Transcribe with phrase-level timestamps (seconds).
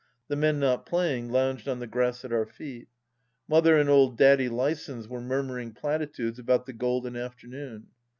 [0.29, 2.87] The men not playing lounged on the grass at our feet.
[3.47, 7.89] Mother and old Daddy Lysons were murmuring platitudes about the" golden afternoon."